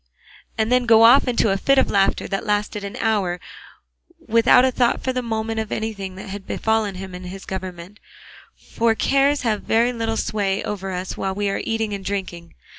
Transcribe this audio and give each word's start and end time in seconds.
and 0.57 0.71
then 0.71 0.87
go 0.87 1.03
off 1.03 1.27
into 1.27 1.51
a 1.51 1.57
fit 1.57 1.77
of 1.77 1.91
laughter 1.91 2.27
that 2.27 2.43
lasted 2.43 2.83
an 2.83 2.95
hour, 2.95 3.39
without 4.17 4.65
a 4.65 4.71
thought 4.71 4.99
for 4.99 5.13
the 5.13 5.21
moment 5.21 5.59
of 5.59 5.71
anything 5.71 6.15
that 6.15 6.27
had 6.29 6.47
befallen 6.47 6.95
him 6.95 7.13
in 7.13 7.25
his 7.25 7.45
government; 7.45 7.99
for 8.57 8.95
cares 8.95 9.43
have 9.43 9.61
very 9.61 9.93
little 9.93 10.17
sway 10.17 10.63
over 10.63 10.91
us 10.91 11.17
while 11.17 11.35
we 11.35 11.51
are 11.51 11.61
eating 11.65 11.93
and 11.93 12.03
drinking. 12.03 12.55